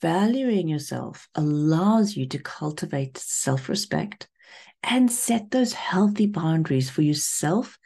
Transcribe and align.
Valuing 0.00 0.68
yourself 0.68 1.28
allows 1.34 2.16
you 2.16 2.24
to 2.28 2.38
cultivate 2.38 3.18
self 3.18 3.68
respect 3.68 4.28
and 4.84 5.10
set 5.10 5.50
those 5.50 5.72
healthy 5.72 6.26
boundaries 6.26 6.88
for 6.88 7.02
yourself 7.02 7.78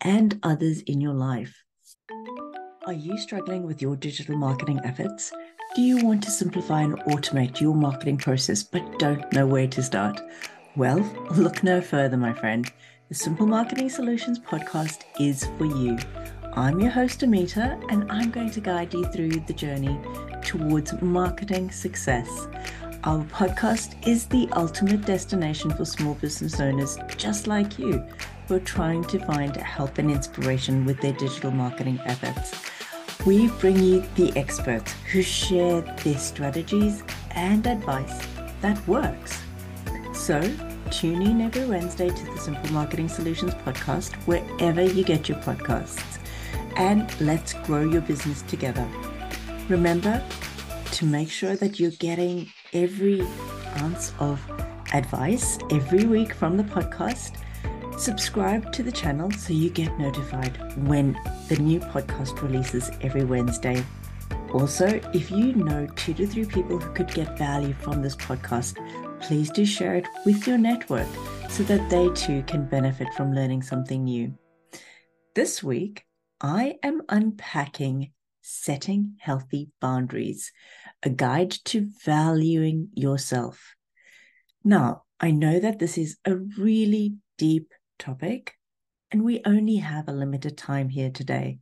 and 0.00 0.40
others 0.42 0.80
in 0.80 1.00
your 1.00 1.14
life. 1.14 1.62
Are 2.86 2.92
you 2.92 3.16
struggling 3.18 3.62
with 3.62 3.80
your 3.80 3.94
digital 3.94 4.36
marketing 4.36 4.80
efforts? 4.82 5.32
Do 5.76 5.82
you 5.82 6.04
want 6.04 6.24
to 6.24 6.30
simplify 6.32 6.82
and 6.82 6.98
automate 7.02 7.60
your 7.60 7.76
marketing 7.76 8.18
process 8.18 8.64
but 8.64 8.98
don't 8.98 9.32
know 9.32 9.46
where 9.46 9.68
to 9.68 9.82
start? 9.82 10.20
Well, 10.74 10.98
look 11.36 11.62
no 11.62 11.80
further, 11.80 12.16
my 12.16 12.32
friend. 12.32 12.68
The 13.08 13.14
Simple 13.14 13.46
Marketing 13.46 13.88
Solutions 13.88 14.40
podcast 14.40 15.02
is 15.20 15.46
for 15.56 15.66
you. 15.66 15.98
I'm 16.54 16.80
your 16.80 16.90
host, 16.90 17.20
Ameeta, 17.20 17.80
and 17.92 18.10
I'm 18.10 18.32
going 18.32 18.50
to 18.50 18.60
guide 18.60 18.92
you 18.92 19.04
through 19.04 19.30
the 19.30 19.52
journey 19.52 19.96
towards 20.42 21.00
marketing 21.00 21.70
success. 21.70 22.48
Our 23.04 23.22
podcast 23.26 23.94
is 24.06 24.26
the 24.26 24.48
ultimate 24.54 25.02
destination 25.02 25.70
for 25.70 25.84
small 25.84 26.14
business 26.14 26.58
owners 26.58 26.98
just 27.16 27.46
like 27.46 27.78
you 27.78 28.04
who 28.48 28.56
are 28.56 28.60
trying 28.60 29.04
to 29.04 29.24
find 29.26 29.54
help 29.56 29.98
and 29.98 30.10
inspiration 30.10 30.84
with 30.84 31.00
their 31.00 31.12
digital 31.12 31.52
marketing 31.52 32.00
efforts. 32.04 32.52
We 33.24 33.46
bring 33.46 33.78
you 33.78 34.04
the 34.16 34.36
experts 34.36 34.92
who 35.12 35.22
share 35.22 35.82
their 35.82 36.18
strategies 36.18 37.04
and 37.30 37.64
advice 37.64 38.26
that 38.60 38.86
works. 38.88 39.40
So, 40.12 40.40
tune 40.90 41.22
in 41.22 41.42
every 41.42 41.66
Wednesday 41.66 42.08
to 42.08 42.24
the 42.24 42.38
Simple 42.38 42.72
Marketing 42.72 43.08
Solutions 43.08 43.54
podcast 43.54 44.14
wherever 44.26 44.82
you 44.82 45.04
get 45.04 45.28
your 45.28 45.38
podcasts 45.38 46.19
and 46.76 47.08
let's 47.20 47.54
grow 47.64 47.82
your 47.82 48.00
business 48.02 48.42
together. 48.42 48.86
Remember 49.68 50.22
to 50.92 51.04
make 51.06 51.30
sure 51.30 51.56
that 51.56 51.78
you're 51.78 51.90
getting 51.92 52.50
every 52.72 53.22
ounce 53.78 54.12
of 54.18 54.40
advice 54.92 55.58
every 55.70 56.04
week 56.04 56.34
from 56.34 56.56
the 56.56 56.64
podcast. 56.64 57.36
Subscribe 57.98 58.72
to 58.72 58.82
the 58.82 58.92
channel 58.92 59.30
so 59.30 59.52
you 59.52 59.70
get 59.70 59.98
notified 59.98 60.56
when 60.88 61.18
the 61.48 61.56
new 61.56 61.80
podcast 61.80 62.40
releases 62.42 62.90
every 63.02 63.24
Wednesday. 63.24 63.84
Also, 64.52 64.86
if 65.14 65.30
you 65.30 65.54
know 65.54 65.86
two 65.96 66.14
to 66.14 66.26
three 66.26 66.44
people 66.44 66.78
who 66.78 66.92
could 66.92 67.12
get 67.12 67.38
value 67.38 67.74
from 67.74 68.02
this 68.02 68.16
podcast, 68.16 68.76
please 69.20 69.50
do 69.50 69.64
share 69.64 69.94
it 69.94 70.08
with 70.24 70.46
your 70.46 70.58
network 70.58 71.06
so 71.48 71.62
that 71.64 71.88
they 71.90 72.08
too 72.14 72.42
can 72.46 72.66
benefit 72.66 73.12
from 73.14 73.34
learning 73.34 73.62
something 73.62 74.04
new. 74.04 74.34
This 75.34 75.62
week, 75.62 76.04
I 76.40 76.76
am 76.82 77.02
unpacking 77.08 78.12
setting 78.40 79.16
healthy 79.18 79.68
boundaries, 79.80 80.52
a 81.02 81.10
guide 81.10 81.50
to 81.66 81.90
valuing 82.02 82.88
yourself. 82.94 83.74
Now, 84.64 85.02
I 85.20 85.32
know 85.32 85.60
that 85.60 85.78
this 85.78 85.98
is 85.98 86.16
a 86.24 86.36
really 86.36 87.16
deep 87.36 87.72
topic, 87.98 88.54
and 89.10 89.22
we 89.22 89.42
only 89.44 89.76
have 89.76 90.08
a 90.08 90.12
limited 90.12 90.56
time 90.56 90.88
here 90.88 91.10
today. 91.10 91.58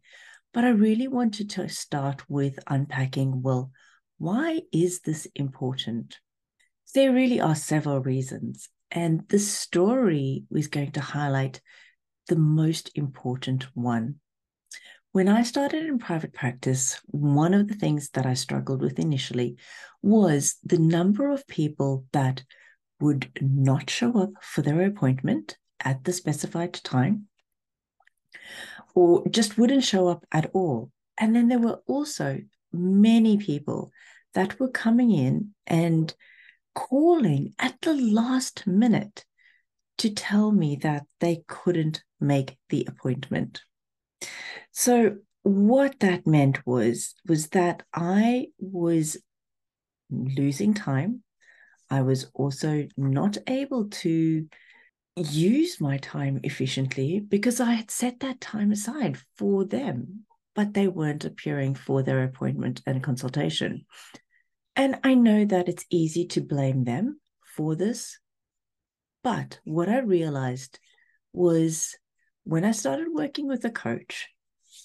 But 0.55 0.65
I 0.65 0.71
really 0.71 1.09
wanted 1.09 1.51
to 1.51 1.69
start 1.69 2.23
with 2.29 2.59
unpacking 2.69 3.43
well, 3.43 3.73
why 4.19 4.63
is 4.73 5.01
this 5.01 5.27
important? 5.35 6.19
There 6.95 7.13
really 7.13 7.41
are 7.41 7.57
several 7.57 8.01
reasons, 8.01 8.69
and 8.93 9.29
the 9.29 9.41
story 9.41 10.45
is 10.53 10.69
going 10.69 10.93
to 10.93 11.01
highlight 11.01 11.61
the 12.29 12.37
most 12.37 12.91
important 12.95 13.65
one. 13.75 14.21
When 15.19 15.29
I 15.29 15.43
started 15.43 15.85
in 15.85 15.99
private 15.99 16.33
practice, 16.33 17.01
one 17.07 17.53
of 17.53 17.67
the 17.67 17.75
things 17.75 18.09
that 18.11 18.25
I 18.25 18.35
struggled 18.35 18.81
with 18.81 19.01
initially 19.01 19.57
was 20.01 20.59
the 20.63 20.79
number 20.79 21.33
of 21.33 21.45
people 21.49 22.05
that 22.13 22.45
would 23.01 23.29
not 23.41 23.91
show 23.91 24.17
up 24.17 24.31
for 24.41 24.63
their 24.63 24.81
appointment 24.83 25.59
at 25.81 26.05
the 26.05 26.13
specified 26.13 26.73
time 26.73 27.27
or 28.95 29.27
just 29.29 29.59
wouldn't 29.59 29.83
show 29.83 30.07
up 30.07 30.25
at 30.31 30.53
all. 30.53 30.93
And 31.19 31.35
then 31.35 31.49
there 31.49 31.59
were 31.59 31.81
also 31.89 32.39
many 32.73 33.39
people 33.39 33.91
that 34.35 34.61
were 34.61 34.71
coming 34.71 35.11
in 35.11 35.53
and 35.67 36.15
calling 36.77 37.55
at 37.59 37.75
the 37.81 37.95
last 37.95 38.69
minute 38.69 39.25
to 39.97 40.11
tell 40.11 40.53
me 40.53 40.77
that 40.77 41.07
they 41.19 41.43
couldn't 41.49 42.05
make 42.21 42.57
the 42.69 42.87
appointment. 42.89 43.63
So 44.73 45.17
what 45.43 46.01
that 46.01 46.27
meant 46.27 46.67
was 46.67 47.15
was 47.27 47.49
that 47.49 47.83
I 47.95 48.49
was 48.59 49.17
losing 50.11 50.75
time. 50.75 51.23
I 51.91 52.03
was 52.03 52.31
also 52.35 52.87
not 52.97 53.39
able 53.47 53.89
to 53.89 54.47
use 55.17 55.81
my 55.81 55.99
time 55.99 56.41
efficiently 56.45 57.21
because 57.21 57.61
I 57.61 57.73
had 57.73 57.91
set 57.91 58.21
that 58.21 58.41
time 58.41 58.73
aside 58.73 59.19
for 59.37 59.65
them, 59.65 60.25
but 60.55 60.75
they 60.75 60.87
weren't 60.87 61.25
appearing 61.25 61.75
for 61.75 62.03
their 62.03 62.23
appointment 62.25 62.83
and 62.87 63.03
consultation. 63.03 63.87
And 64.77 65.01
I 65.03 65.15
know 65.15 65.45
that 65.45 65.69
it's 65.69 65.85
easy 65.91 66.27
to 66.29 66.41
blame 66.41 66.85
them 66.85 67.21
for 67.57 67.75
this. 67.75 68.19
But 69.25 69.59
what 69.65 69.89
I 69.89 69.99
realized 69.99 70.79
was 71.33 71.97
when 72.49 72.65
I 72.65 72.71
started 72.71 73.09
working 73.13 73.47
with 73.47 73.63
a 73.67 73.71
coach, 73.71 74.27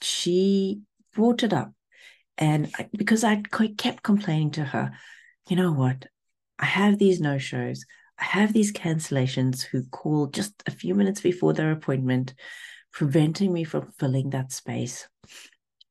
she 0.01 0.81
brought 1.15 1.43
it 1.43 1.53
up. 1.53 1.71
And 2.37 2.69
I, 2.77 2.89
because 2.91 3.23
I 3.23 3.41
kept 3.77 4.03
complaining 4.03 4.51
to 4.51 4.65
her, 4.65 4.91
you 5.47 5.55
know 5.55 5.71
what? 5.71 6.07
I 6.59 6.65
have 6.65 6.99
these 6.99 7.21
no 7.21 7.37
shows. 7.37 7.85
I 8.19 8.25
have 8.25 8.51
these 8.51 8.73
cancellations 8.73 9.61
who 9.61 9.83
call 9.83 10.27
just 10.27 10.61
a 10.67 10.71
few 10.71 10.93
minutes 10.93 11.21
before 11.21 11.53
their 11.53 11.71
appointment, 11.71 12.33
preventing 12.91 13.53
me 13.53 13.63
from 13.63 13.93
filling 13.97 14.31
that 14.31 14.51
space. 14.51 15.07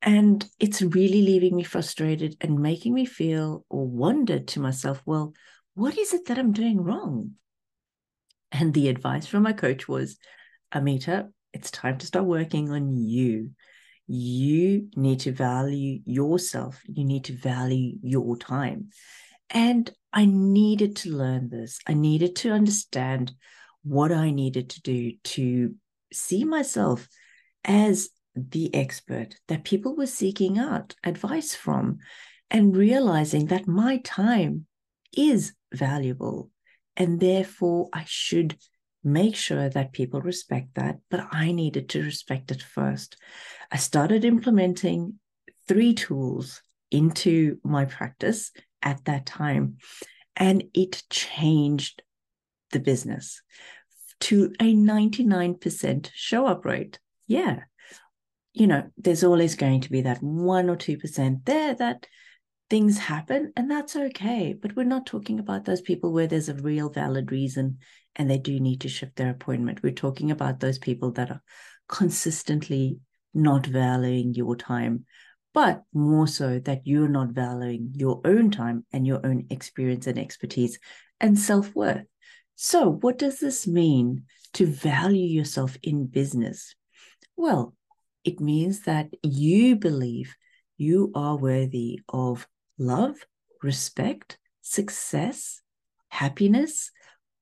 And 0.03 0.45
it's 0.61 0.83
really 0.83 1.23
leaving 1.23 1.57
me 1.57 1.63
frustrated 1.63 2.37
and 2.43 2.61
making 2.61 2.93
me 2.93 3.07
feel 3.07 3.65
or 3.71 3.87
wonder 3.87 4.41
to 4.41 4.61
myself, 4.61 5.01
well, 5.07 5.33
what 5.73 5.97
is 5.97 6.13
it 6.13 6.27
that 6.27 6.39
I'm 6.39 6.53
doing 6.53 6.83
wrong? 6.83 7.31
And 8.51 8.75
the 8.75 8.89
advice 8.89 9.27
from 9.27 9.45
my 9.45 9.55
coach 9.55 9.89
was, 9.89 10.19
Ameeta, 10.75 11.31
it's 11.53 11.71
time 11.71 11.99
to 11.99 12.07
start 12.07 12.25
working 12.25 12.71
on 12.71 12.97
you 12.97 13.51
you 14.07 14.89
need 14.97 15.21
to 15.21 15.33
value 15.33 16.01
yourself. 16.05 16.83
You 16.87 17.05
need 17.05 17.25
to 17.25 17.33
value 17.37 17.99
your 18.03 18.37
time. 18.37 18.91
And 19.49 19.91
I 20.13 20.27
needed 20.27 20.97
to 20.97 21.17
learn 21.17 21.49
this. 21.49 21.79
I 21.87 21.95
needed 21.95 22.37
to 22.37 22.51
understand 22.51 23.33
what 23.83 24.13
I 24.13 24.31
needed 24.31 24.71
to 24.71 24.83
do 24.83 25.13
to 25.25 25.75
see 26.13 26.45
myself 26.45 27.09
as 27.65 28.11
the 28.35 28.75
expert 28.75 29.37
that 29.49 29.65
people 29.65 29.97
were 29.97 30.07
seeking 30.07 30.59
out 30.59 30.95
advice 31.05 31.55
from 31.55 31.99
and 32.51 32.77
realizing 32.77 33.47
that 33.47 33.67
my 33.67 33.99
time 33.99 34.67
is 35.17 35.55
valuable 35.73 36.51
and 36.97 37.21
therefore 37.21 37.89
I 37.93 38.05
should 38.07 38.57
make 39.05 39.37
sure 39.37 39.69
that 39.69 39.93
people 39.93 40.21
respect 40.21 40.75
that, 40.75 40.99
but 41.11 41.27
I 41.33 41.53
needed 41.53 41.89
to 41.91 42.03
respect 42.03 42.51
it 42.51 42.63
first. 42.63 43.17
I 43.71 43.77
started 43.77 44.25
implementing 44.25 45.19
three 45.67 45.95
tools 45.95 46.63
into 46.91 47.59
my 47.65 47.85
practice 47.85 48.53
at 48.83 49.05
that 49.07 49.27
time, 49.27 49.79
and 50.37 50.65
it 50.75 51.03
changed 51.11 52.03
the 52.71 52.81
business 52.81 53.43
to 54.21 54.53
a 54.61 54.75
99% 54.75 56.11
show 56.15 56.47
up 56.47 56.65
rate. 56.65 56.99
Yeah. 57.27 57.61
You 58.53 58.67
know, 58.67 58.91
there's 58.97 59.25
always 59.25 59.57
going 59.57 59.81
to 59.81 59.91
be 59.91 60.03
that 60.03 60.23
one 60.23 60.71
or 60.71 60.77
2% 60.77 61.45
there 61.45 61.75
that 61.75 62.07
things 62.73 62.97
happen, 62.97 63.53
and 63.55 63.71
that's 63.71 63.97
okay. 63.97 64.55
But 64.55 64.75
we're 64.75 64.85
not 64.85 65.05
talking 65.05 65.39
about 65.39 65.67
those 65.67 65.83
people 65.83 66.11
where 66.11 66.27
there's 66.27 66.49
a 66.49 66.55
real 66.55 66.89
valid 66.89 67.31
reason 67.31 67.77
and 68.17 68.31
they 68.31 68.39
do 68.39 68.59
need 68.59 68.81
to 68.81 68.89
shift 68.89 69.17
their 69.17 69.29
appointment. 69.29 69.83
We're 69.83 69.93
talking 69.93 70.31
about 70.31 70.61
those 70.61 70.79
people 70.79 71.13
that 71.13 71.31
are 71.31 71.43
consistently 71.87 72.99
not 73.35 73.67
valuing 73.67 74.33
your 74.33 74.57
time, 74.57 75.05
but 75.53 75.83
more 75.93 76.27
so 76.27 76.61
that 76.61 76.87
you're 76.87 77.11
not 77.11 77.33
valuing 77.33 77.93
your 77.95 78.23
own 78.25 78.51
time 78.51 78.87
and 78.91 79.07
your 79.07 79.21
own 79.23 79.49
experience 79.51 80.07
and 80.07 80.19
expertise 80.19 80.79
and 81.21 81.39
self 81.39 81.75
worth. 81.75 82.07
So, 82.55 82.91
what 82.91 83.19
does 83.19 83.39
this 83.39 83.67
mean 83.67 84.25
to 84.55 84.65
value 84.65 85.27
yourself 85.27 85.77
in 85.83 86.07
business? 86.07 86.75
Well, 87.37 87.75
it 88.25 88.41
means 88.41 88.85
that 88.85 89.11
you 89.23 89.77
believe 89.77 90.35
you 90.79 91.13
are 91.15 91.37
worthy 91.37 92.01
of 92.09 92.49
love, 92.83 93.17
respect, 93.63 94.39
success, 94.61 95.61
happiness, 96.09 96.91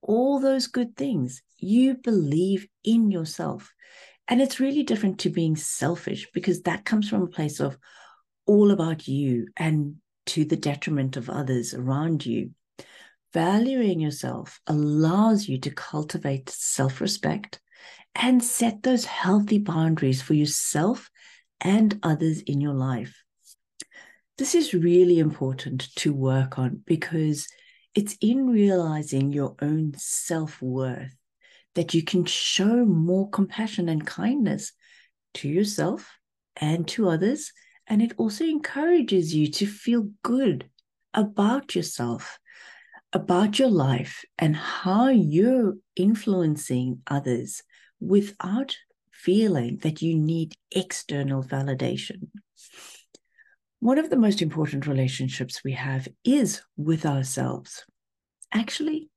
all 0.03 0.41
those 0.41 0.67
good 0.67 0.97
things. 0.97 1.43
You 1.59 1.97
believe 1.97 2.67
in 2.85 3.11
yourself. 3.11 3.73
And 4.29 4.41
it's 4.41 4.61
really 4.61 4.85
different 4.85 5.19
to 5.21 5.31
being 5.31 5.57
selfish 5.57 6.29
because 6.33 6.63
that 6.63 6.85
comes 6.85 7.09
from 7.09 7.23
a 7.23 7.27
place 7.27 7.61
of 7.61 7.77
all 8.47 8.71
about 8.71 9.09
you 9.09 9.49
and 9.57 9.97
to 10.27 10.45
the 10.45 10.57
detriment 10.57 11.17
of 11.17 11.29
others 11.29 11.75
around 11.75 12.25
you. 12.25 12.51
Valuing 13.33 14.01
yourself 14.01 14.61
allows 14.67 15.49
you 15.49 15.59
to 15.61 15.71
cultivate 15.71 16.49
self 16.49 17.01
respect 17.01 17.61
and 18.15 18.43
set 18.43 18.83
those 18.83 19.05
healthy 19.05 19.59
boundaries 19.59 20.21
for 20.21 20.35
yourself 20.35 21.11
and 21.61 21.99
others 22.03 22.41
in 22.41 22.61
your 22.61 22.75
life. 22.75 23.23
This 24.41 24.55
is 24.55 24.73
really 24.73 25.19
important 25.19 25.95
to 25.97 26.15
work 26.15 26.59
on 26.59 26.83
because 26.87 27.47
it's 27.95 28.17
in 28.23 28.49
realizing 28.49 29.33
your 29.33 29.55
own 29.61 29.93
self 29.99 30.63
worth 30.63 31.15
that 31.75 31.93
you 31.93 32.03
can 32.03 32.25
show 32.25 32.87
more 32.87 33.29
compassion 33.29 33.91
and 33.91 34.07
kindness 34.07 34.73
to 35.35 35.49
yourself 35.51 36.17
and 36.57 36.89
to 36.89 37.11
others. 37.11 37.53
And 37.87 38.01
it 38.01 38.15
also 38.17 38.47
encourages 38.47 39.35
you 39.35 39.51
to 39.51 39.67
feel 39.67 40.09
good 40.23 40.71
about 41.13 41.75
yourself, 41.75 42.39
about 43.13 43.59
your 43.59 43.69
life, 43.69 44.25
and 44.39 44.57
how 44.57 45.09
you're 45.09 45.75
influencing 45.97 47.03
others 47.07 47.63
without 48.01 48.79
feeling 49.13 49.81
that 49.83 50.01
you 50.01 50.17
need 50.19 50.55
external 50.71 51.45
validation. 51.45 52.29
One 53.81 53.99
of 53.99 54.11
the 54.11 54.17
most 54.17 54.43
important 54.43 54.87
relationships 54.87 55.65
we 55.65 55.73
have 55.73 56.07
is 56.23 56.63
with 56.77 57.07
ourselves. 57.07 57.85
Actually, 58.53 59.09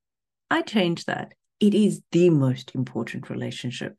I 0.50 0.62
changed 0.62 1.08
that. 1.08 1.34
It 1.60 1.74
is 1.74 2.02
the 2.12 2.30
most 2.30 2.74
important 2.74 3.30
relationship 3.30 3.98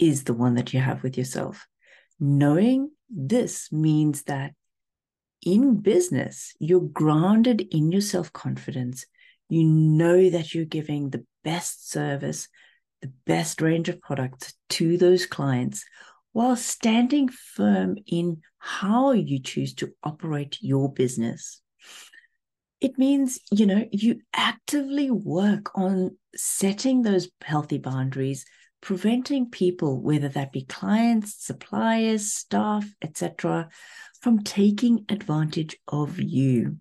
is 0.00 0.24
the 0.24 0.34
one 0.34 0.56
that 0.56 0.74
you 0.74 0.80
have 0.80 1.04
with 1.04 1.16
yourself. 1.16 1.66
Knowing 2.18 2.90
this 3.08 3.70
means 3.70 4.24
that 4.24 4.54
in 5.40 5.76
business, 5.80 6.52
you're 6.58 6.80
grounded 6.80 7.60
in 7.70 7.92
your 7.92 8.00
self 8.00 8.32
confidence. 8.32 9.06
You 9.48 9.62
know 9.64 10.30
that 10.30 10.52
you're 10.52 10.64
giving 10.64 11.10
the 11.10 11.24
best 11.44 11.90
service, 11.90 12.48
the 13.02 13.12
best 13.24 13.60
range 13.60 13.88
of 13.88 14.00
products 14.00 14.54
to 14.70 14.96
those 14.98 15.26
clients 15.26 15.84
while 16.32 16.56
standing 16.56 17.28
firm 17.28 17.96
in 18.06 18.40
how 18.64 19.10
you 19.10 19.40
choose 19.40 19.74
to 19.74 19.92
operate 20.04 20.56
your 20.60 20.92
business. 20.92 21.60
It 22.80 22.96
means, 22.96 23.40
you 23.50 23.66
know, 23.66 23.88
you 23.90 24.20
actively 24.32 25.10
work 25.10 25.76
on 25.76 26.16
setting 26.36 27.02
those 27.02 27.28
healthy 27.42 27.78
boundaries, 27.78 28.44
preventing 28.80 29.50
people, 29.50 30.00
whether 30.00 30.28
that 30.28 30.52
be 30.52 30.64
clients, 30.64 31.44
suppliers, 31.44 32.32
staff, 32.32 32.86
etc., 33.02 33.68
from 34.20 34.44
taking 34.44 35.06
advantage 35.08 35.76
of 35.88 36.20
you. 36.20 36.76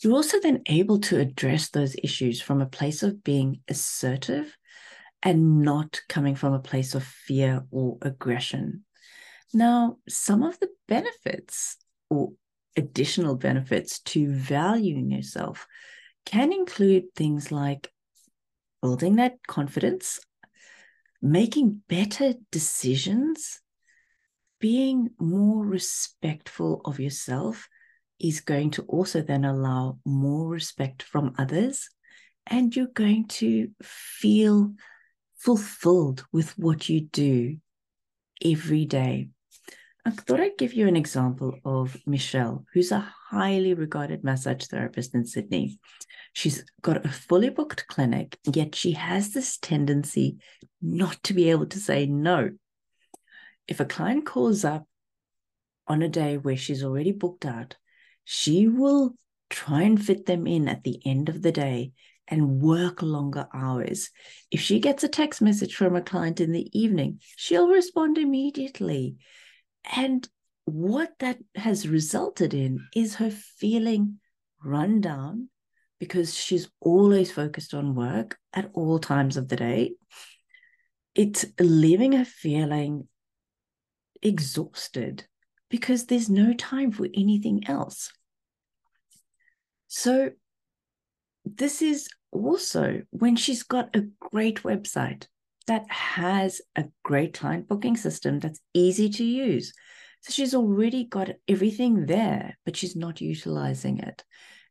You're 0.00 0.14
also 0.14 0.40
then 0.40 0.62
able 0.66 0.98
to 1.02 1.20
address 1.20 1.70
those 1.70 1.94
issues 2.02 2.40
from 2.40 2.60
a 2.60 2.66
place 2.66 3.04
of 3.04 3.22
being 3.22 3.60
assertive 3.68 4.56
and 5.22 5.62
not 5.62 6.00
coming 6.08 6.34
from 6.34 6.52
a 6.52 6.60
place 6.60 6.96
of 6.96 7.04
fear 7.04 7.64
or 7.70 7.98
aggression. 8.02 8.84
Now, 9.54 9.98
some 10.08 10.42
of 10.42 10.58
the 10.60 10.68
benefits 10.86 11.76
or 12.10 12.32
additional 12.76 13.34
benefits 13.36 14.00
to 14.00 14.30
valuing 14.32 15.10
yourself 15.10 15.66
can 16.26 16.52
include 16.52 17.14
things 17.14 17.50
like 17.50 17.90
building 18.82 19.16
that 19.16 19.38
confidence, 19.46 20.20
making 21.22 21.82
better 21.88 22.34
decisions, 22.52 23.60
being 24.60 25.10
more 25.18 25.64
respectful 25.64 26.80
of 26.84 27.00
yourself 27.00 27.68
is 28.20 28.40
going 28.40 28.70
to 28.72 28.82
also 28.82 29.22
then 29.22 29.44
allow 29.44 29.98
more 30.04 30.48
respect 30.48 31.02
from 31.02 31.34
others. 31.38 31.88
And 32.46 32.74
you're 32.74 32.86
going 32.86 33.28
to 33.28 33.70
feel 33.82 34.72
fulfilled 35.36 36.24
with 36.32 36.58
what 36.58 36.88
you 36.88 37.02
do 37.02 37.58
every 38.44 38.84
day. 38.84 39.28
I 40.08 40.10
thought 40.10 40.40
I'd 40.40 40.56
give 40.56 40.72
you 40.72 40.88
an 40.88 40.96
example 40.96 41.58
of 41.66 41.94
Michelle, 42.06 42.64
who's 42.72 42.92
a 42.92 43.12
highly 43.28 43.74
regarded 43.74 44.24
massage 44.24 44.64
therapist 44.64 45.14
in 45.14 45.26
Sydney. 45.26 45.78
She's 46.32 46.64
got 46.80 47.04
a 47.04 47.10
fully 47.10 47.50
booked 47.50 47.86
clinic, 47.88 48.38
yet 48.50 48.74
she 48.74 48.92
has 48.92 49.34
this 49.34 49.58
tendency 49.58 50.38
not 50.80 51.22
to 51.24 51.34
be 51.34 51.50
able 51.50 51.66
to 51.66 51.78
say 51.78 52.06
no. 52.06 52.52
If 53.66 53.80
a 53.80 53.84
client 53.84 54.24
calls 54.24 54.64
up 54.64 54.86
on 55.86 56.00
a 56.00 56.08
day 56.08 56.38
where 56.38 56.56
she's 56.56 56.82
already 56.82 57.12
booked 57.12 57.44
out, 57.44 57.76
she 58.24 58.66
will 58.66 59.14
try 59.50 59.82
and 59.82 60.02
fit 60.02 60.24
them 60.24 60.46
in 60.46 60.68
at 60.68 60.84
the 60.84 61.02
end 61.04 61.28
of 61.28 61.42
the 61.42 61.52
day 61.52 61.92
and 62.26 62.62
work 62.62 63.02
longer 63.02 63.46
hours. 63.52 64.08
If 64.50 64.62
she 64.62 64.80
gets 64.80 65.04
a 65.04 65.08
text 65.08 65.42
message 65.42 65.74
from 65.74 65.94
a 65.96 66.00
client 66.00 66.40
in 66.40 66.52
the 66.52 66.66
evening, 66.72 67.20
she'll 67.36 67.68
respond 67.68 68.16
immediately. 68.16 69.16
And 69.94 70.28
what 70.64 71.12
that 71.20 71.38
has 71.54 71.88
resulted 71.88 72.52
in 72.52 72.86
is 72.94 73.16
her 73.16 73.30
feeling 73.30 74.20
run 74.62 75.00
down 75.00 75.48
because 75.98 76.34
she's 76.34 76.68
always 76.80 77.32
focused 77.32 77.74
on 77.74 77.94
work 77.94 78.38
at 78.52 78.70
all 78.74 78.98
times 78.98 79.36
of 79.36 79.48
the 79.48 79.56
day. 79.56 79.94
It's 81.14 81.44
leaving 81.58 82.12
her 82.12 82.24
feeling 82.24 83.08
exhausted 84.22 85.26
because 85.70 86.06
there's 86.06 86.30
no 86.30 86.52
time 86.52 86.92
for 86.92 87.08
anything 87.14 87.66
else. 87.66 88.12
So, 89.88 90.30
this 91.44 91.80
is 91.80 92.08
also 92.30 93.02
when 93.10 93.36
she's 93.36 93.62
got 93.62 93.96
a 93.96 94.06
great 94.20 94.62
website 94.62 95.26
that 95.68 95.90
has 95.90 96.60
a 96.76 96.84
great 97.04 97.34
client 97.34 97.68
booking 97.68 97.96
system 97.96 98.38
that's 98.40 98.60
easy 98.74 99.08
to 99.08 99.24
use. 99.24 99.72
So 100.22 100.32
she's 100.32 100.54
already 100.54 101.04
got 101.04 101.30
everything 101.46 102.06
there, 102.06 102.58
but 102.64 102.76
she's 102.76 102.96
not 102.96 103.20
utilizing 103.20 104.00
it. 104.00 104.24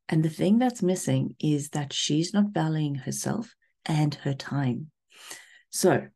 And 0.09 0.23
the 0.23 0.29
thing 0.29 0.59
that's 0.59 0.83
missing 0.83 1.35
is 1.39 1.69
that 1.69 1.93
she's 1.93 2.33
not 2.33 2.51
valuing 2.51 2.95
herself 2.95 3.55
and 3.85 4.13
her 4.15 4.33
time. 4.33 4.91
So 5.69 6.07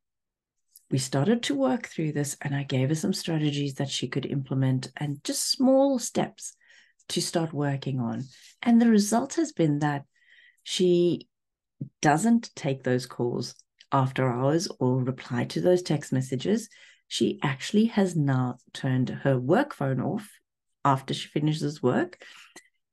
we 0.89 0.97
started 0.97 1.43
to 1.43 1.55
work 1.55 1.87
through 1.87 2.11
this, 2.11 2.35
and 2.41 2.53
I 2.53 2.63
gave 2.63 2.89
her 2.89 2.95
some 2.95 3.13
strategies 3.13 3.75
that 3.75 3.89
she 3.89 4.07
could 4.09 4.25
implement 4.25 4.91
and 4.97 5.23
just 5.23 5.49
small 5.49 5.99
steps 5.99 6.53
to 7.09 7.21
start 7.21 7.53
working 7.53 7.99
on. 7.99 8.23
And 8.61 8.81
the 8.81 8.89
result 8.89 9.35
has 9.35 9.53
been 9.53 9.79
that 9.79 10.03
she 10.63 11.27
doesn't 12.01 12.53
take 12.55 12.83
those 12.83 13.05
calls 13.05 13.55
after 13.91 14.29
hours 14.29 14.67
or 14.79 15.03
reply 15.03 15.45
to 15.45 15.61
those 15.61 15.81
text 15.81 16.11
messages, 16.13 16.69
she 17.07 17.39
actually 17.43 17.85
has 17.85 18.15
now 18.15 18.57
turned 18.73 19.09
her 19.09 19.37
work 19.37 19.73
phone 19.73 19.99
off 19.99 20.29
after 20.85 21.13
she 21.13 21.27
finishes 21.27 21.83
work. 21.83 22.23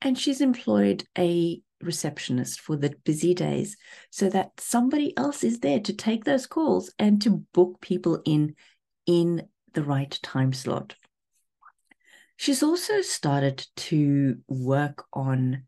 And 0.01 0.19
she's 0.19 0.41
employed 0.41 1.05
a 1.17 1.61
receptionist 1.81 2.61
for 2.61 2.77
the 2.77 2.95
busy 3.05 3.35
days 3.35 3.77
so 4.11 4.29
that 4.31 4.53
somebody 4.59 5.17
else 5.17 5.45
is 5.45 5.61
there 5.61 5.81
to 5.81 5.93
take 5.93 6.25
those 6.25 6.47
calls 6.47 6.93
and 6.99 7.23
to 7.23 7.45
book 7.53 7.81
people 7.81 8.21
in 8.25 8.55
in 9.07 9.49
the 9.75 9.83
right 9.83 10.19
time 10.23 10.53
slot. 10.53 10.95
She's 12.37 12.63
also 12.63 13.01
started 13.01 13.67
to 13.77 14.39
work 14.49 15.05
on 15.13 15.65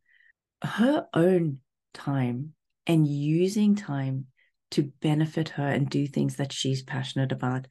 her 0.62 1.06
own 1.14 1.58
time 1.94 2.54
and 2.87 3.06
using 3.06 3.75
time 3.75 4.26
to 4.71 4.93
benefit 5.00 5.50
her 5.50 5.67
and 5.67 5.89
do 5.89 6.07
things 6.07 6.37
that 6.37 6.53
she's 6.53 6.83
passionate 6.83 7.33
about. 7.33 7.67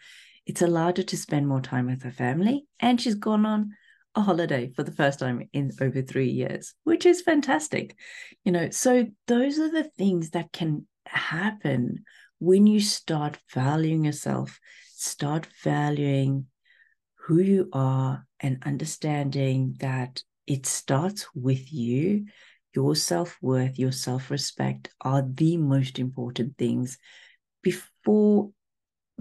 It's 0.46 0.62
allowed 0.62 0.98
her 0.98 1.03
to 1.03 1.18
spend 1.18 1.48
more 1.48 1.62
time 1.62 1.88
with 1.88 2.03
her 2.03 2.12
family, 2.12 2.65
and 2.79 3.00
she's 3.00 3.15
gone 3.15 3.46
on 3.46 3.72
a 4.15 4.22
holiday 4.22 4.72
for 4.75 4.84
the 4.84 4.91
first 4.91 5.20
time 5.20 5.48
in 5.53 5.72
over 5.79 6.01
three 6.01 6.29
years, 6.29 6.74
which 6.84 7.06
is 7.06 7.22
fantastic. 7.22 7.96
You 8.44 8.51
know, 8.51 8.70
so 8.70 9.08
those 9.27 9.60
are 9.60 9.72
the 9.72 9.89
things 9.98 10.32
that 10.32 10.51
can 10.51 10.88
happen 11.06 12.03
when 12.39 12.68
you 12.68 12.79
start 12.79 13.38
valuing 13.53 14.06
yourself, 14.06 14.60
start 14.96 15.48
valuing 15.63 16.48
who 17.25 17.39
you 17.39 17.70
are, 17.74 18.25
and 18.39 18.63
understanding 18.65 19.75
that 19.79 20.24
it 20.48 20.65
starts 20.65 21.27
with 21.36 21.72
you 21.72 22.25
your 22.75 22.95
self 22.95 23.38
worth, 23.41 23.79
your 23.79 23.91
self 23.91 24.31
respect 24.31 24.89
are 25.01 25.21
the 25.21 25.57
most 25.57 25.99
important 25.99 26.57
things 26.57 26.97
before 27.61 28.51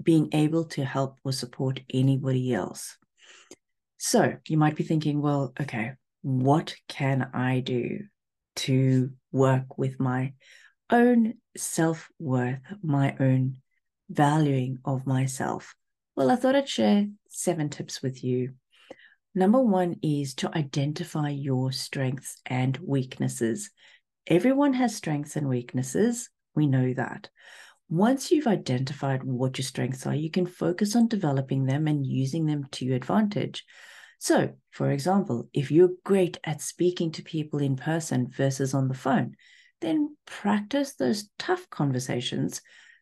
being 0.01 0.29
able 0.33 0.65
to 0.65 0.85
help 0.85 1.17
or 1.23 1.31
support 1.31 1.81
anybody 1.93 2.53
else. 2.53 2.97
So 3.97 4.35
you 4.47 4.57
might 4.57 4.75
be 4.75 4.83
thinking, 4.83 5.21
well, 5.21 5.53
okay, 5.59 5.93
what 6.21 6.75
can 6.87 7.29
I 7.33 7.59
do 7.59 8.05
to 8.57 9.11
work 9.31 9.77
with 9.77 9.99
my 9.99 10.33
own 10.89 11.35
self 11.57 12.09
worth, 12.17 12.59
my 12.81 13.15
own 13.19 13.57
valuing 14.09 14.79
of 14.85 15.05
myself? 15.05 15.75
Well, 16.15 16.31
I 16.31 16.35
thought 16.35 16.55
I'd 16.55 16.69
share 16.69 17.07
seven 17.29 17.69
tips 17.69 18.01
with 18.01 18.23
you. 18.23 18.53
Number 19.39 19.61
one 19.61 19.95
is 20.03 20.33
to 20.35 20.53
identify 20.53 21.29
your 21.29 21.71
strengths 21.71 22.41
and 22.45 22.77
weaknesses. 22.79 23.71
Everyone 24.27 24.73
has 24.73 24.97
strengths 24.97 25.37
and 25.37 25.47
weaknesses. 25.47 26.29
We 26.55 26.67
know 26.67 26.93
that. 26.95 27.29
Once 27.87 28.31
you've 28.31 28.47
identified 28.47 29.23
what 29.23 29.57
your 29.57 29.63
strengths 29.63 30.05
are, 30.05 30.13
you 30.13 30.29
can 30.29 30.45
focus 30.45 30.93
on 30.93 31.07
developing 31.07 31.63
them 31.63 31.87
and 31.87 32.05
using 32.05 32.47
them 32.47 32.65
to 32.71 32.83
your 32.83 32.97
advantage. 32.97 33.63
So, 34.17 34.55
for 34.71 34.91
example, 34.91 35.47
if 35.53 35.71
you're 35.71 35.91
great 36.03 36.37
at 36.43 36.61
speaking 36.61 37.13
to 37.13 37.23
people 37.23 37.61
in 37.61 37.77
person 37.77 38.27
versus 38.27 38.73
on 38.73 38.89
the 38.89 38.93
phone, 38.93 39.37
then 39.79 40.17
practice 40.25 40.95
those 40.95 41.29
tough 41.39 41.69
conversations 41.69 42.59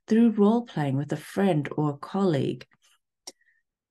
through 0.07 0.29
role 0.29 0.67
playing 0.67 0.97
with 0.97 1.11
a 1.11 1.17
friend 1.17 1.67
or 1.75 1.89
a 1.89 1.97
colleague 1.97 2.67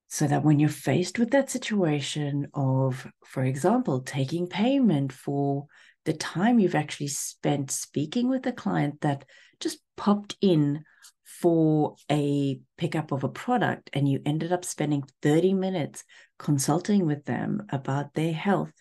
so 0.08 0.26
that 0.26 0.44
when 0.44 0.58
you're 0.60 0.68
faced 0.68 1.18
with 1.18 1.30
that 1.30 1.50
situation 1.50 2.48
of, 2.54 3.06
for 3.24 3.42
example, 3.42 4.00
taking 4.00 4.46
payment 4.46 5.12
for 5.12 5.66
the 6.04 6.12
time 6.12 6.58
you've 6.58 6.76
actually 6.76 7.08
spent 7.08 7.70
speaking 7.70 8.28
with 8.28 8.46
a 8.46 8.52
client 8.52 9.00
that 9.00 9.24
just 9.60 9.78
popped 9.96 10.36
in 10.40 10.84
for 11.24 11.96
a 12.10 12.60
pickup 12.78 13.10
of 13.10 13.24
a 13.24 13.28
product 13.28 13.90
and 13.92 14.08
you 14.08 14.20
ended 14.24 14.52
up 14.52 14.64
spending 14.64 15.02
30 15.22 15.54
minutes 15.54 16.04
consulting 16.38 17.04
with 17.04 17.24
them 17.24 17.66
about 17.70 18.14
their 18.14 18.32
health, 18.32 18.72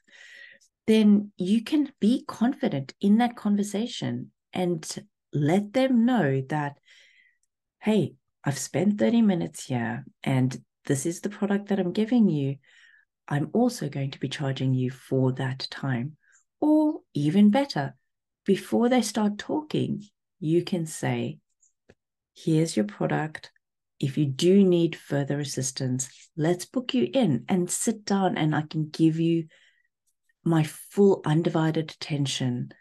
then 0.86 1.32
you 1.38 1.64
can 1.64 1.92
be 2.00 2.24
confident 2.28 2.94
in 3.02 3.18
that 3.18 3.36
conversation 3.36 4.32
and 4.54 5.04
let 5.34 5.74
them 5.74 6.06
know 6.06 6.42
that, 6.50 6.78
hey, 7.80 8.14
I've 8.44 8.60
spent 8.60 9.00
30 9.00 9.24
minutes 9.24 9.66
here 9.66 10.06
and 10.24 10.56
this 10.86 11.06
is 11.06 11.22
the 11.22 11.30
product 11.30 11.70
that 11.70 11.80
I'm 11.80 11.92
giving 11.92 12.30
you, 12.30 12.58
I'm 13.28 13.50
also 13.54 13.90
going 13.90 14.12
to 14.12 14.20
be 14.20 14.30
charging 14.30 14.74
you 14.74 14.92
for 14.92 15.34
that 15.34 15.68
time. 15.72 16.18
Or 16.62 17.02
even 17.14 17.50
better, 17.50 17.96
before 18.46 18.90
they 18.90 19.02
start 19.02 19.38
talking, 19.38 20.04
you 20.40 20.64
can 20.64 20.86
say, 20.86 21.40
Here's 22.36 22.76
your 22.76 22.86
product. 22.86 23.52
If 24.00 24.18
you 24.18 24.26
do 24.26 24.64
need 24.64 24.96
further 24.96 25.40
assistance, 25.40 26.10
let's 26.36 26.66
book 26.66 26.94
you 26.94 27.10
in 27.14 27.46
and 27.48 27.72
sit 27.72 28.04
down, 28.04 28.38
and 28.38 28.54
I 28.54 28.64
can 28.64 28.90
give 28.90 29.20
you 29.20 29.46
my 30.44 30.64
full 30.64 31.22
undivided 31.26 31.92
attention 31.92 32.72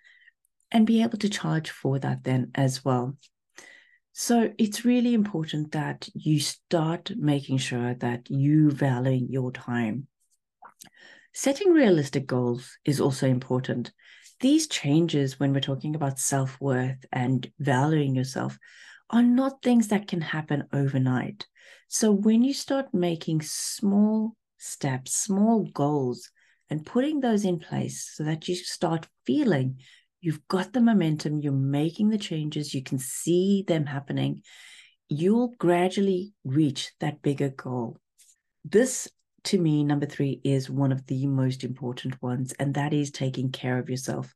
and 0.72 0.86
be 0.86 1.02
able 1.02 1.18
to 1.18 1.28
charge 1.28 1.70
for 1.70 2.00
that 2.00 2.24
then 2.24 2.50
as 2.54 2.84
well. 2.84 3.16
So 4.16 4.52
it's 4.58 4.84
really 4.84 5.12
important 5.12 5.72
that 5.72 6.08
you 6.14 6.38
start 6.38 7.10
making 7.16 7.58
sure 7.58 7.94
that 7.94 8.30
you 8.30 8.70
value 8.70 9.26
your 9.28 9.50
time. 9.50 10.06
Setting 11.32 11.72
realistic 11.72 12.24
goals 12.28 12.78
is 12.84 13.00
also 13.00 13.26
important. 13.26 13.90
These 14.38 14.68
changes, 14.68 15.40
when 15.40 15.52
we're 15.52 15.58
talking 15.58 15.96
about 15.96 16.20
self 16.20 16.60
worth 16.60 17.04
and 17.10 17.50
valuing 17.58 18.14
yourself, 18.14 18.56
are 19.10 19.22
not 19.22 19.62
things 19.62 19.88
that 19.88 20.06
can 20.06 20.20
happen 20.20 20.68
overnight. 20.72 21.48
So 21.88 22.12
when 22.12 22.44
you 22.44 22.54
start 22.54 22.94
making 22.94 23.42
small 23.42 24.36
steps, 24.58 25.12
small 25.12 25.64
goals, 25.74 26.30
and 26.70 26.86
putting 26.86 27.18
those 27.18 27.44
in 27.44 27.58
place 27.58 28.08
so 28.14 28.22
that 28.22 28.46
you 28.46 28.54
start 28.54 29.08
feeling 29.26 29.80
You've 30.24 30.48
got 30.48 30.72
the 30.72 30.80
momentum, 30.80 31.40
you're 31.40 31.52
making 31.52 32.08
the 32.08 32.16
changes, 32.16 32.72
you 32.72 32.82
can 32.82 32.98
see 32.98 33.62
them 33.68 33.84
happening. 33.84 34.40
You'll 35.10 35.48
gradually 35.58 36.32
reach 36.44 36.92
that 37.00 37.20
bigger 37.20 37.50
goal. 37.50 37.98
This, 38.64 39.06
to 39.44 39.58
me, 39.58 39.84
number 39.84 40.06
three, 40.06 40.40
is 40.42 40.70
one 40.70 40.92
of 40.92 41.06
the 41.08 41.26
most 41.26 41.62
important 41.62 42.22
ones, 42.22 42.54
and 42.58 42.72
that 42.72 42.94
is 42.94 43.10
taking 43.10 43.52
care 43.52 43.78
of 43.78 43.90
yourself. 43.90 44.32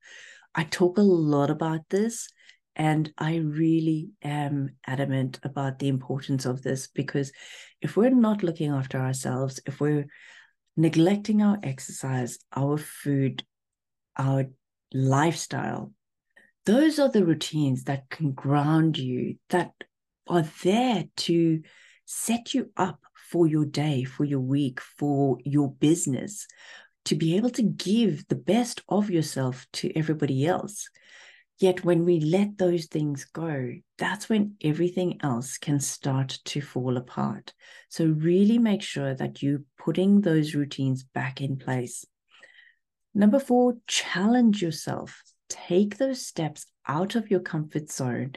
I 0.54 0.64
talk 0.64 0.98
a 0.98 1.00
lot 1.00 1.48
about 1.48 1.80
this, 1.88 2.28
and 2.76 3.10
I 3.16 3.36
really 3.36 4.10
am 4.22 4.76
adamant 4.86 5.40
about 5.42 5.78
the 5.78 5.88
importance 5.88 6.44
of 6.44 6.60
this 6.60 6.88
because 6.88 7.32
if 7.80 7.96
we're 7.96 8.10
not 8.10 8.42
looking 8.42 8.72
after 8.72 8.98
ourselves, 8.98 9.58
if 9.64 9.80
we're 9.80 10.04
neglecting 10.76 11.40
our 11.40 11.58
exercise, 11.62 12.38
our 12.54 12.76
food, 12.76 13.42
our 14.18 14.48
lifestyle. 14.92 15.92
Those 16.66 16.98
are 16.98 17.08
the 17.08 17.24
routines 17.24 17.84
that 17.84 18.10
can 18.10 18.32
ground 18.32 18.98
you, 18.98 19.36
that 19.50 19.72
are 20.26 20.44
there 20.62 21.04
to 21.16 21.62
set 22.04 22.54
you 22.54 22.70
up 22.76 23.00
for 23.30 23.46
your 23.46 23.64
day, 23.64 24.04
for 24.04 24.24
your 24.24 24.40
week, 24.40 24.80
for 24.80 25.38
your 25.44 25.70
business, 25.70 26.46
to 27.04 27.14
be 27.14 27.36
able 27.36 27.50
to 27.50 27.62
give 27.62 28.26
the 28.28 28.34
best 28.34 28.82
of 28.88 29.10
yourself 29.10 29.66
to 29.72 29.90
everybody 29.96 30.46
else. 30.46 30.88
Yet 31.58 31.84
when 31.84 32.04
we 32.04 32.20
let 32.20 32.56
those 32.56 32.86
things 32.86 33.24
go, 33.24 33.72
that's 33.96 34.28
when 34.28 34.54
everything 34.62 35.18
else 35.22 35.58
can 35.58 35.80
start 35.80 36.38
to 36.46 36.60
fall 36.60 36.96
apart. 36.96 37.52
So 37.88 38.06
really 38.06 38.58
make 38.58 38.82
sure 38.82 39.14
that 39.14 39.42
you're 39.42 39.62
putting 39.76 40.20
those 40.20 40.54
routines 40.54 41.02
back 41.02 41.40
in 41.40 41.56
place. 41.56 42.04
Number 43.14 43.40
four, 43.40 43.76
challenge 43.86 44.62
yourself. 44.62 45.22
Take 45.48 45.96
those 45.96 46.24
steps 46.24 46.66
out 46.86 47.14
of 47.14 47.30
your 47.30 47.40
comfort 47.40 47.90
zone 47.90 48.32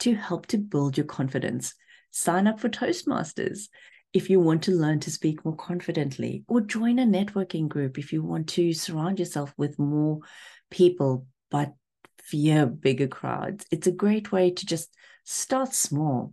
to 0.00 0.14
help 0.14 0.46
to 0.46 0.58
build 0.58 0.96
your 0.96 1.06
confidence. 1.06 1.74
Sign 2.10 2.46
up 2.46 2.60
for 2.60 2.68
Toastmasters 2.68 3.68
if 4.12 4.30
you 4.30 4.40
want 4.40 4.62
to 4.62 4.72
learn 4.72 5.00
to 5.00 5.10
speak 5.10 5.44
more 5.44 5.56
confidently, 5.56 6.44
or 6.48 6.60
join 6.60 6.98
a 6.98 7.04
networking 7.04 7.68
group 7.68 7.98
if 7.98 8.12
you 8.12 8.22
want 8.22 8.48
to 8.48 8.72
surround 8.72 9.18
yourself 9.18 9.52
with 9.58 9.78
more 9.78 10.20
people 10.70 11.26
but 11.50 11.74
fear 12.22 12.66
bigger 12.66 13.08
crowds. 13.08 13.66
It's 13.70 13.86
a 13.86 13.92
great 13.92 14.32
way 14.32 14.50
to 14.50 14.66
just 14.66 14.94
start 15.24 15.74
small. 15.74 16.32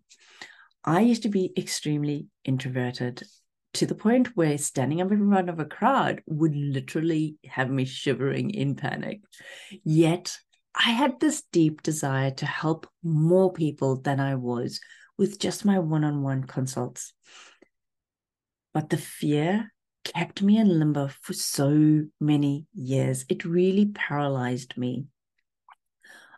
I 0.84 1.02
used 1.02 1.24
to 1.24 1.30
be 1.30 1.52
extremely 1.58 2.28
introverted 2.46 3.24
to 3.76 3.86
the 3.86 3.96
point 3.96 4.36
where 4.36 4.58
standing 4.58 5.02
up 5.02 5.12
in 5.12 5.30
front 5.30 5.50
of 5.50 5.60
a 5.60 5.66
crowd 5.66 6.22
would 6.28 6.56
literally 6.56 7.38
have 7.46 7.70
me 7.70 7.86
shivering 7.86 8.50
in 8.50 8.76
panic. 8.76 9.22
Yet 9.84 10.38
I 10.74 10.92
had 10.92 11.20
this 11.20 11.44
deep 11.52 11.82
desire 11.84 12.32
to 12.32 12.46
help 12.46 12.88
more 13.04 13.52
people 13.52 13.98
than 13.98 14.20
I 14.20 14.36
was 14.36 14.80
with 15.18 15.40
just 15.40 15.66
my 15.66 15.80
one 15.80 16.04
on 16.04 16.22
one 16.22 16.44
consults. 16.44 17.14
But 18.74 18.90
the 18.90 18.98
fear 18.98 19.72
kept 20.04 20.42
me 20.42 20.58
in 20.58 20.80
limbo 20.80 21.10
for 21.22 21.34
so 21.34 22.04
many 22.20 22.66
years. 22.74 23.26
It 23.30 23.46
really 23.46 23.88
paralyzed 23.88 24.78
me 24.78 25.06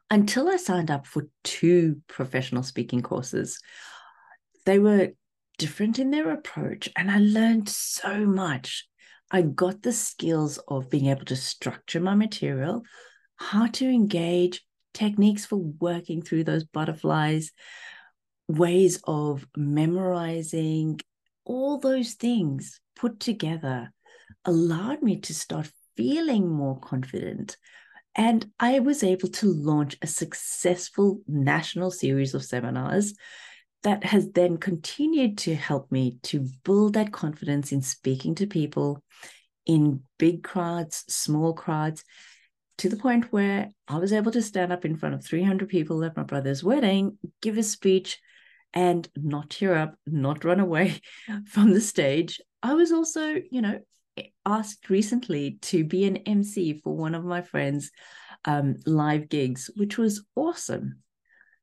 until 0.10 0.50
I 0.50 0.58
signed 0.58 0.90
up 0.90 1.06
for 1.06 1.28
two 1.44 2.02
professional 2.08 2.64
speaking 2.64 3.02
courses. 3.02 3.60
They 4.66 4.80
were 4.80 5.12
different 5.58 6.00
in 6.00 6.12
their 6.12 6.32
approach. 6.32 6.90
And 6.96 7.10
I 7.10 7.20
learned 7.20 7.70
so 7.70 8.26
much. 8.26 8.88
I 9.32 9.42
got 9.42 9.82
the 9.82 9.92
skills 9.92 10.58
of 10.68 10.90
being 10.90 11.08
able 11.08 11.26
to 11.26 11.36
structure 11.36 12.00
my 12.00 12.16
material, 12.16 12.84
how 13.36 13.68
to 13.68 13.86
engage, 13.86 14.64
techniques 14.94 15.46
for 15.46 15.58
working 15.58 16.22
through 16.22 16.44
those 16.46 16.64
butterflies, 16.64 17.52
ways 18.48 19.00
of 19.04 19.46
memorizing, 19.56 21.00
all 21.46 21.78
those 21.78 22.14
things 22.14 22.80
put 22.96 23.20
together 23.20 23.92
allowed 24.46 25.02
me 25.02 25.20
to 25.20 25.34
start 25.34 25.72
feeling 25.96 26.48
more 26.48 26.80
confident. 26.80 27.58
And 28.16 28.50
I 28.60 28.80
was 28.80 29.04
able 29.04 29.30
to 29.30 29.54
launch 29.54 29.98
a 30.02 30.08
successful 30.08 31.22
national 31.28 31.92
series 31.92 32.34
of 32.34 32.44
seminars 32.44 33.14
that 33.84 34.04
has 34.04 34.30
then 34.32 34.58
continued 34.58 35.38
to 35.40 35.56
help 35.56 35.92
me 35.92 36.18
to 36.24 36.48
build 36.64 36.94
that 36.94 37.12
confidence 37.12 37.72
in 37.72 37.82
speaking 37.82 38.36
to 38.36 38.48
people 38.48 39.04
in 39.66 40.02
big 40.18 40.44
crowds, 40.44 41.04
small 41.08 41.54
crowds, 41.54 42.04
to 42.80 42.90
the 42.90 42.98
point 42.98 43.32
where 43.32 43.70
I 43.88 43.98
was 43.98 44.14
able 44.14 44.32
to 44.32 44.42
stand 44.42 44.72
up 44.72 44.86
in 44.86 44.96
front 44.96 45.16
of 45.16 45.26
300 45.26 45.68
people 45.68 46.04
at 46.04 46.16
my 46.16 46.24
brother's 46.24 46.64
wedding, 46.64 47.18
give 47.42 47.58
a 47.58 47.64
speech, 47.64 48.20
and 48.74 49.08
not 49.16 49.50
tear 49.50 49.76
up, 49.76 49.96
not 50.06 50.44
run 50.44 50.60
away 50.60 51.02
from 51.48 51.74
the 51.74 51.82
stage. 51.82 52.40
I 52.62 52.74
was 52.74 52.92
also, 52.92 53.36
you 53.52 53.62
know, 53.62 53.80
asked 54.46 54.90
recently 54.90 55.58
to 55.62 55.84
be 55.84 56.06
an 56.06 56.18
MC 56.18 56.74
for 56.84 56.96
one 56.96 57.16
of 57.16 57.24
my 57.24 57.42
friends' 57.42 57.92
um, 58.46 58.76
live 58.86 59.30
gigs, 59.30 59.70
which 59.76 59.98
was 59.98 60.24
awesome 60.36 61.00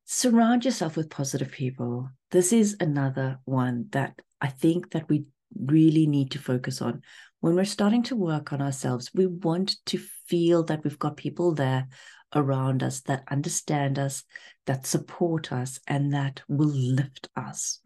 surround 0.05 0.63
yourself 0.63 0.95
with 0.95 1.09
positive 1.09 1.51
people. 1.51 2.09
This 2.31 2.53
is 2.53 2.77
another 2.79 3.39
one 3.45 3.87
that 3.91 4.19
i 4.41 4.47
think 4.47 4.91
that 4.91 5.07
we 5.09 5.25
really 5.59 6.05
need 6.05 6.31
to 6.31 6.39
focus 6.39 6.81
on. 6.81 7.01
When 7.39 7.55
we're 7.55 7.65
starting 7.65 8.03
to 8.03 8.15
work 8.15 8.53
on 8.53 8.61
ourselves 8.61 9.11
we 9.13 9.25
want 9.25 9.77
to 9.87 9.99
feel 10.27 10.63
that 10.63 10.83
we've 10.83 10.99
got 10.99 11.17
people 11.17 11.53
there 11.53 11.87
around 12.33 12.83
us 12.83 13.01
that 13.01 13.23
understand 13.29 13.97
us 13.97 14.23
that 14.65 14.85
support 14.85 15.51
us 15.51 15.79
and 15.87 16.13
that 16.13 16.41
will 16.47 16.67
lift 16.67 17.29
us. 17.35 17.79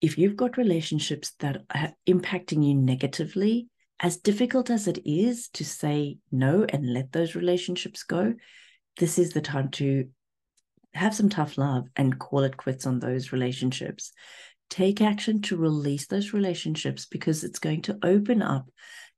If 0.00 0.18
you've 0.18 0.36
got 0.36 0.56
relationships 0.56 1.32
that 1.40 1.62
are 1.74 1.92
impacting 2.08 2.66
you 2.66 2.74
negatively 2.74 3.68
as 4.00 4.16
difficult 4.16 4.70
as 4.70 4.88
it 4.88 4.98
is 5.04 5.48
to 5.50 5.64
say 5.64 6.16
no 6.32 6.64
and 6.68 6.92
let 6.92 7.12
those 7.12 7.34
relationships 7.34 8.02
go, 8.02 8.34
this 8.98 9.18
is 9.18 9.30
the 9.30 9.42
time 9.42 9.70
to 9.72 10.08
have 10.94 11.14
some 11.14 11.28
tough 11.28 11.56
love 11.58 11.86
and 11.96 12.18
call 12.18 12.40
it 12.40 12.56
quits 12.56 12.86
on 12.86 12.98
those 12.98 13.32
relationships. 13.32 14.12
Take 14.68 15.00
action 15.00 15.42
to 15.42 15.56
release 15.56 16.06
those 16.06 16.32
relationships 16.32 17.06
because 17.06 17.44
it's 17.44 17.58
going 17.58 17.82
to 17.82 17.98
open 18.02 18.42
up 18.42 18.70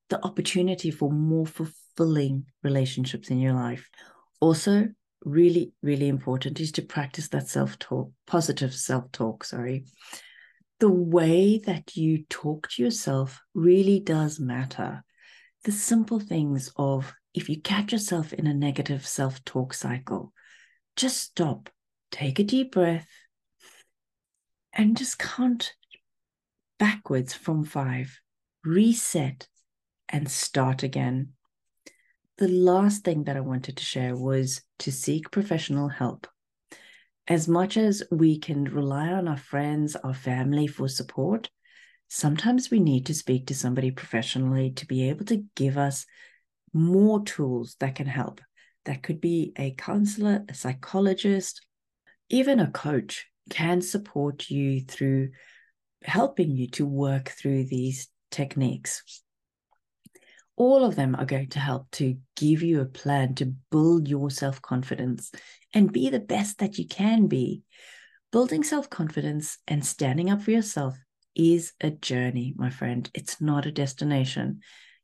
the 0.08 0.24
opportunity 0.24 0.90
for 0.90 1.10
more 1.10 1.46
fulfilling 1.46 2.46
relationships 2.62 3.28
in 3.28 3.38
your 3.38 3.54
life. 3.54 3.88
Also, 4.40 4.88
really, 5.24 5.72
really 5.82 6.08
important 6.08 6.60
is 6.60 6.72
to 6.72 6.82
practice 6.82 7.28
that 7.28 7.48
self 7.48 7.78
talk, 7.78 8.10
positive 8.26 8.74
self 8.74 9.10
talk, 9.12 9.44
sorry. 9.44 9.84
The 10.80 10.90
way 10.90 11.58
that 11.66 11.96
you 11.96 12.24
talk 12.28 12.68
to 12.70 12.82
yourself 12.82 13.40
really 13.54 14.00
does 14.00 14.40
matter. 14.40 15.04
The 15.64 15.72
simple 15.72 16.18
things 16.18 16.72
of 16.76 17.14
if 17.34 17.48
you 17.48 17.60
catch 17.60 17.92
yourself 17.92 18.32
in 18.32 18.46
a 18.46 18.54
negative 18.54 19.06
self 19.06 19.44
talk 19.44 19.74
cycle, 19.74 20.32
just 20.96 21.18
stop, 21.18 21.70
take 22.10 22.38
a 22.38 22.44
deep 22.44 22.72
breath, 22.72 23.08
and 24.72 24.96
just 24.96 25.18
count 25.18 25.74
backwards 26.78 27.34
from 27.34 27.64
five, 27.64 28.20
reset, 28.64 29.48
and 30.08 30.30
start 30.30 30.82
again. 30.82 31.32
The 32.38 32.48
last 32.48 33.04
thing 33.04 33.24
that 33.24 33.36
I 33.36 33.40
wanted 33.40 33.76
to 33.76 33.84
share 33.84 34.16
was 34.16 34.62
to 34.80 34.90
seek 34.90 35.30
professional 35.30 35.88
help. 35.88 36.26
As 37.28 37.46
much 37.46 37.76
as 37.76 38.02
we 38.10 38.38
can 38.38 38.64
rely 38.64 39.08
on 39.08 39.28
our 39.28 39.36
friends, 39.36 39.94
our 39.96 40.14
family 40.14 40.66
for 40.66 40.88
support, 40.88 41.50
sometimes 42.08 42.70
we 42.70 42.80
need 42.80 43.06
to 43.06 43.14
speak 43.14 43.46
to 43.46 43.54
somebody 43.54 43.90
professionally 43.90 44.72
to 44.72 44.86
be 44.86 45.08
able 45.08 45.24
to 45.26 45.44
give 45.54 45.78
us 45.78 46.04
more 46.72 47.22
tools 47.22 47.76
that 47.80 47.94
can 47.94 48.06
help. 48.06 48.40
That 48.84 49.02
could 49.02 49.20
be 49.20 49.52
a 49.56 49.72
counselor, 49.72 50.44
a 50.48 50.54
psychologist, 50.54 51.64
even 52.28 52.60
a 52.60 52.70
coach 52.70 53.26
can 53.50 53.82
support 53.82 54.50
you 54.50 54.80
through 54.80 55.30
helping 56.02 56.56
you 56.56 56.68
to 56.68 56.86
work 56.86 57.28
through 57.28 57.64
these 57.64 58.08
techniques. 58.30 59.02
All 60.56 60.84
of 60.84 60.96
them 60.96 61.14
are 61.14 61.24
going 61.24 61.48
to 61.50 61.58
help 61.58 61.90
to 61.92 62.16
give 62.36 62.62
you 62.62 62.80
a 62.80 62.86
plan 62.86 63.34
to 63.36 63.54
build 63.70 64.08
your 64.08 64.30
self 64.30 64.60
confidence 64.60 65.32
and 65.72 65.92
be 65.92 66.10
the 66.10 66.20
best 66.20 66.58
that 66.58 66.78
you 66.78 66.86
can 66.86 67.26
be. 67.26 67.62
Building 68.30 68.62
self 68.62 68.90
confidence 68.90 69.58
and 69.66 69.84
standing 69.84 70.30
up 70.30 70.42
for 70.42 70.50
yourself 70.50 70.96
is 71.34 71.72
a 71.80 71.90
journey, 71.90 72.54
my 72.56 72.70
friend. 72.70 73.10
It's 73.14 73.40
not 73.40 73.66
a 73.66 73.72
destination. 73.72 74.60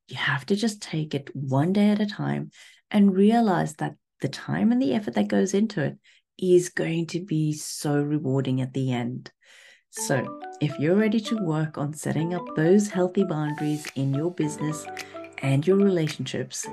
You 0.09 0.17
have 0.17 0.47
to 0.47 0.57
just 0.57 0.83
take 0.83 1.15
it 1.15 1.35
one 1.35 1.73
day 1.73 1.91
at 1.91 2.01
a 2.01 2.07
time 2.07 2.51
and 2.91 3.17
realize 3.17 3.75
that 3.75 3.95
the 4.21 4.29
time 4.29 4.73
and 4.73 4.83
the 4.83 4.95
effort 4.95 5.15
that 5.15 5.29
goes 5.29 5.55
into 5.55 5.83
it 5.83 5.97
is 6.39 6.69
going 6.69 7.07
to 7.07 7.25
be 7.25 7.53
so 7.53 8.01
rewarding 8.01 8.61
at 8.61 8.73
the 8.73 8.93
end. 8.93 9.31
So, 9.91 10.41
if 10.61 10.79
you're 10.79 10.97
ready 10.97 11.21
to 11.21 11.43
work 11.43 11.79
on 11.79 11.95
setting 11.95 12.35
up 12.35 12.45
those 12.55 12.89
healthy 12.89 13.25
boundaries 13.25 13.87
in 13.95 14.13
your 14.13 14.33
business 14.33 14.87
and 15.39 15.67
your 15.67 15.77
relationships, 15.77 16.67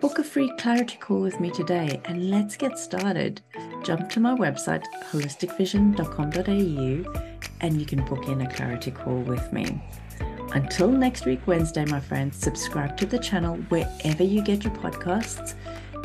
book 0.00 0.18
a 0.18 0.24
free 0.24 0.52
clarity 0.58 0.96
call 0.98 1.20
with 1.20 1.38
me 1.40 1.50
today 1.50 2.00
and 2.04 2.30
let's 2.30 2.56
get 2.56 2.78
started. 2.78 3.40
Jump 3.84 4.10
to 4.10 4.20
my 4.20 4.34
website, 4.34 4.84
holisticvision.com.au, 5.10 7.38
and 7.60 7.80
you 7.80 7.86
can 7.86 8.04
book 8.04 8.26
in 8.26 8.40
a 8.40 8.52
clarity 8.52 8.90
call 8.90 9.20
with 9.20 9.52
me. 9.52 9.80
Until 10.54 10.88
next 10.88 11.26
week, 11.26 11.40
Wednesday, 11.46 11.84
my 11.84 11.98
friends, 11.98 12.36
subscribe 12.36 12.96
to 12.98 13.06
the 13.06 13.18
channel 13.18 13.56
wherever 13.70 14.22
you 14.22 14.40
get 14.40 14.62
your 14.62 14.72
podcasts. 14.74 15.54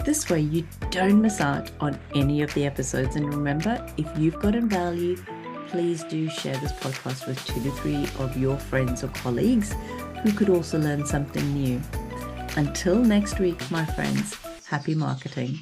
This 0.03 0.27
way, 0.27 0.39
you 0.39 0.65
don't 0.89 1.21
miss 1.21 1.39
out 1.39 1.69
on 1.79 1.99
any 2.15 2.41
of 2.41 2.51
the 2.55 2.65
episodes. 2.65 3.15
And 3.15 3.31
remember, 3.31 3.85
if 3.97 4.07
you've 4.17 4.39
gotten 4.39 4.67
value, 4.67 5.17
please 5.67 6.03
do 6.05 6.27
share 6.29 6.57
this 6.57 6.71
podcast 6.71 7.27
with 7.27 7.45
two 7.45 7.61
to 7.61 7.71
three 7.73 8.07
of 8.17 8.35
your 8.37 8.57
friends 8.57 9.03
or 9.03 9.09
colleagues 9.09 9.75
who 10.23 10.31
could 10.31 10.49
also 10.49 10.79
learn 10.79 11.05
something 11.05 11.53
new. 11.53 11.79
Until 12.55 12.95
next 12.95 13.39
week, 13.39 13.69
my 13.69 13.85
friends, 13.85 14.35
happy 14.65 14.95
marketing. 14.95 15.59